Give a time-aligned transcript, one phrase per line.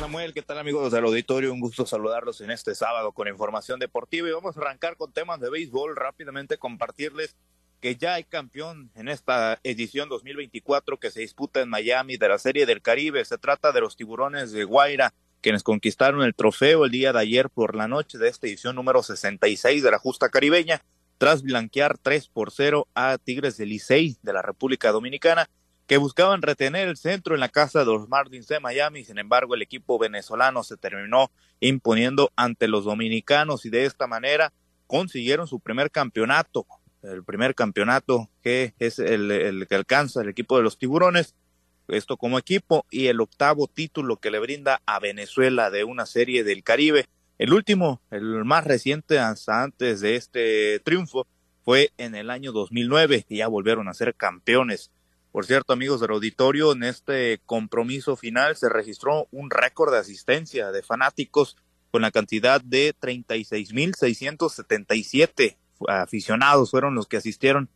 [0.00, 1.52] Samuel, ¿qué tal amigos del auditorio?
[1.52, 5.40] Un gusto saludarlos en este sábado con información deportiva y vamos a arrancar con temas
[5.40, 5.94] de béisbol.
[5.94, 7.36] Rápidamente compartirles
[7.82, 12.38] que ya hay campeón en esta edición 2024 que se disputa en Miami de la
[12.38, 13.22] Serie del Caribe.
[13.26, 17.50] Se trata de los tiburones de Guaira, quienes conquistaron el trofeo el día de ayer
[17.50, 20.80] por la noche de esta edición número 66 de la justa caribeña,
[21.18, 25.50] tras blanquear 3 por 0 a Tigres del Licey de la República Dominicana
[25.90, 29.04] que buscaban retener el centro en la casa de los Marlins de Miami.
[29.04, 34.52] Sin embargo, el equipo venezolano se terminó imponiendo ante los dominicanos y de esta manera
[34.86, 36.64] consiguieron su primer campeonato,
[37.02, 41.34] el primer campeonato que es el, que alcanza el equipo de los tiburones,
[41.88, 46.44] esto como equipo, y el octavo título que le brinda a Venezuela de una serie
[46.44, 47.06] del Caribe.
[47.36, 51.26] El último, el más reciente hasta antes de este triunfo,
[51.64, 54.92] fue en el año 2009 y ya volvieron a ser campeones
[55.32, 60.72] por cierto, amigos del auditorio, en este compromiso final se registró un récord de asistencia
[60.72, 61.56] de fanáticos
[61.90, 65.56] con la cantidad de 36.677
[65.88, 67.70] aficionados fueron los que asistieron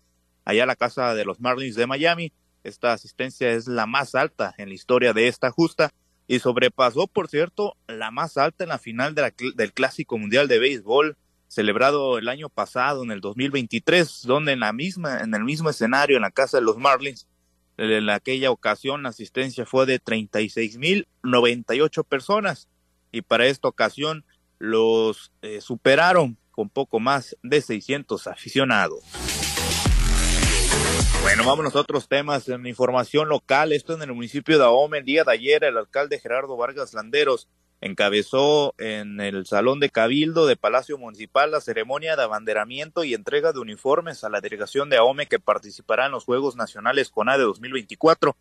[0.45, 2.33] allá a la casa de los Marlins de Miami.
[2.63, 5.91] Esta asistencia es la más alta en la historia de esta justa
[6.27, 11.17] y sobrepasó, por cierto, la más alta en la final del Clásico Mundial de Béisbol
[11.49, 16.17] celebrado el año pasado, en el 2023, donde en la misma, en el mismo escenario,
[16.17, 17.29] en la casa de los Marlins,
[17.77, 22.69] en aquella ocasión la asistencia fue de 36.098 personas
[23.13, 24.25] y para esta ocasión
[24.59, 29.03] los eh, superaron con poco más de 600 aficionados.
[31.23, 33.73] Bueno, vámonos a otros temas en información local.
[33.73, 37.49] Esto en el municipio de Ahome, el día de ayer, el alcalde Gerardo Vargas Landeros
[37.85, 43.53] encabezó en el Salón de Cabildo de Palacio Municipal la ceremonia de abanderamiento y entrega
[43.53, 48.37] de uniformes a la delegación de AOME que participará en los Juegos Nacionales CONADE 2024.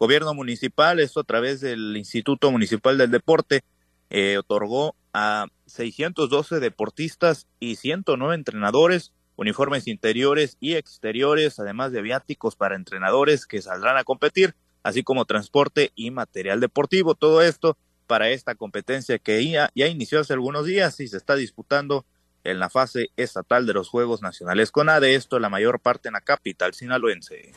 [0.00, 3.62] Gobierno municipal, esto a través del Instituto Municipal del Deporte,
[4.10, 12.56] eh, otorgó a 612 deportistas y 109 entrenadores uniformes interiores y exteriores, además de viáticos
[12.56, 17.14] para entrenadores que saldrán a competir, así como transporte y material deportivo.
[17.14, 17.76] Todo esto
[18.08, 22.04] para esta competencia que ya, inició hace algunos días y se está disputando
[22.42, 26.14] en la fase estatal de los Juegos Nacionales con de esto la mayor parte en
[26.14, 27.52] la capital sinaloense.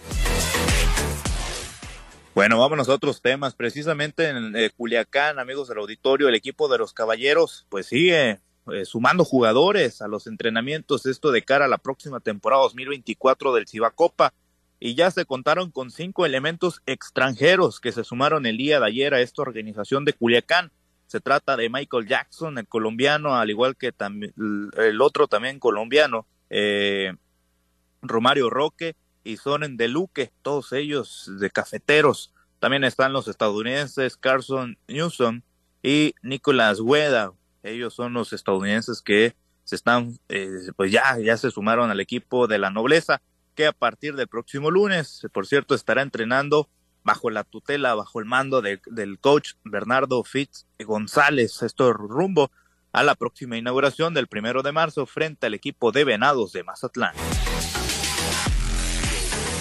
[2.35, 3.55] Bueno, vámonos a otros temas.
[3.55, 8.39] Precisamente en eh, Culiacán, amigos del auditorio, el equipo de los caballeros, pues sigue
[8.71, 13.67] eh, sumando jugadores a los entrenamientos, esto de cara a la próxima temporada 2024 del
[13.67, 14.33] Cibacopa
[14.83, 19.13] y ya se contaron con cinco elementos extranjeros que se sumaron el día de ayer
[19.13, 20.71] a esta organización de Culiacán.
[21.05, 27.13] Se trata de Michael Jackson, el colombiano, al igual que el otro también colombiano, eh,
[28.01, 32.33] Romario Roque y Soren de Luque, todos ellos de cafeteros.
[32.59, 35.43] También están los estadounidenses Carson Newsom
[35.83, 37.33] y Nicolas Hueda.
[37.61, 42.47] Ellos son los estadounidenses que se están, eh, pues ya, ya se sumaron al equipo
[42.47, 43.21] de la nobleza
[43.55, 46.69] que a partir del próximo lunes, por cierto, estará entrenando
[47.03, 51.61] bajo la tutela, bajo el mando del coach Bernardo Fitz González.
[51.61, 52.51] Esto rumbo
[52.91, 57.15] a la próxima inauguración del primero de marzo frente al equipo de Venados de Mazatlán.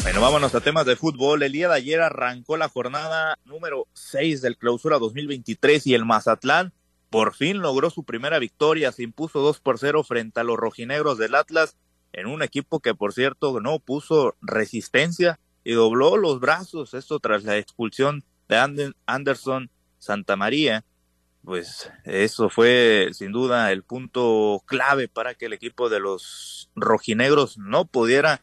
[0.02, 1.42] Bueno, vámonos a temas de fútbol.
[1.42, 6.72] El día de ayer arrancó la jornada número 6 del clausura 2023 y el Mazatlán
[7.10, 8.92] por fin logró su primera victoria.
[8.92, 11.76] Se impuso 2 por 0 frente a los rojinegros del Atlas
[12.12, 17.44] en un equipo que por cierto no puso resistencia y dobló los brazos, esto tras
[17.44, 20.84] la expulsión de Anderson Santamaría,
[21.44, 27.58] pues eso fue sin duda el punto clave para que el equipo de los rojinegros
[27.58, 28.42] no pudiera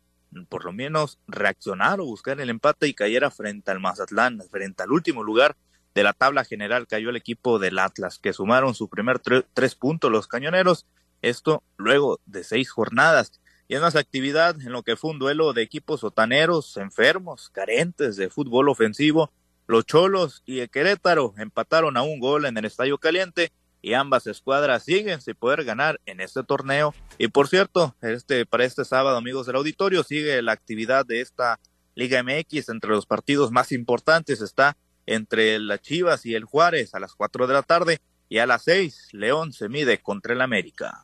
[0.49, 4.91] por lo menos reaccionar o buscar el empate y cayera frente al Mazatlán, frente al
[4.91, 5.55] último lugar
[5.95, 10.11] de la tabla general cayó el equipo del Atlas, que sumaron su primer tres puntos
[10.11, 10.85] los cañoneros,
[11.21, 15.53] esto luego de seis jornadas y en más actividad en lo que fue un duelo
[15.53, 19.31] de equipos sotaneros, enfermos, carentes de fútbol ofensivo.
[19.67, 24.25] Los Cholos y el Querétaro empataron a un gol en el Estadio Caliente y ambas
[24.27, 26.95] escuadras siguen sin poder ganar en este torneo.
[27.17, 31.59] Y por cierto, este, para este sábado, amigos del auditorio, sigue la actividad de esta
[31.95, 32.69] Liga MX.
[32.69, 37.47] Entre los partidos más importantes está entre las Chivas y el Juárez a las cuatro
[37.47, 37.99] de la tarde
[38.29, 41.03] y a las seis León se mide contra el América.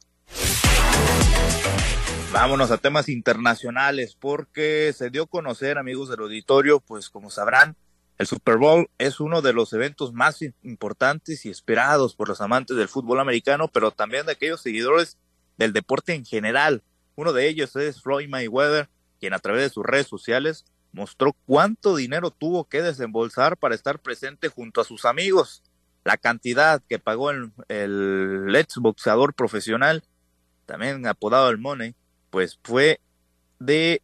[2.33, 7.75] Vámonos a temas internacionales porque se dio a conocer, amigos del auditorio, pues como sabrán,
[8.18, 12.75] el Super Bowl es uno de los eventos más importantes y esperados por los amantes
[12.75, 15.19] del fútbol americano, pero también de aquellos seguidores
[15.57, 16.81] del deporte en general.
[17.15, 18.89] Uno de ellos es Floyd Mayweather,
[19.19, 24.00] quien a través de sus redes sociales mostró cuánto dinero tuvo que desembolsar para estar
[24.00, 25.62] presente junto a sus amigos.
[26.03, 30.03] la cantidad que pagó el, el ex boxeador profesional,
[30.65, 31.95] también apodado el Money,
[32.33, 33.00] pues fue
[33.59, 34.01] de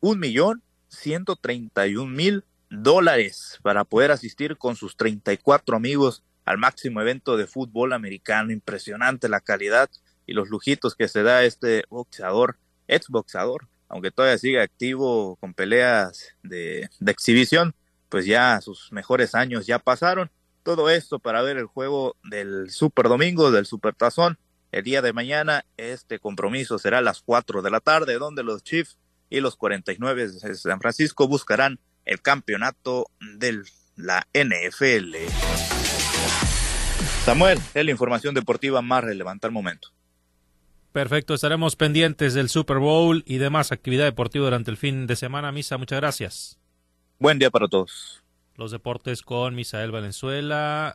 [0.00, 6.22] un millón ciento treinta y un mil dólares para poder asistir con sus 34 amigos
[6.46, 8.50] al máximo evento de fútbol americano.
[8.50, 9.90] Impresionante la calidad
[10.24, 12.56] y los lujitos que se da este boxeador,
[12.88, 17.74] ex boxeador, aunque todavía sigue activo con peleas de, de exhibición,
[18.08, 20.30] pues ya sus mejores años ya pasaron.
[20.62, 24.38] Todo esto para ver el juego del Super Domingo, del Super Tazón.
[24.72, 28.62] El día de mañana este compromiso será a las 4 de la tarde, donde los
[28.62, 28.98] Chiefs
[29.30, 33.62] y los 49 de San Francisco buscarán el campeonato de
[33.96, 35.16] la NFL.
[37.24, 39.88] Samuel, es la información deportiva más relevante al momento.
[40.92, 45.52] Perfecto, estaremos pendientes del Super Bowl y demás actividad deportiva durante el fin de semana.
[45.52, 46.58] Misa, muchas gracias.
[47.18, 48.22] Buen día para todos.
[48.54, 50.84] Los deportes con Misael Valenzuela.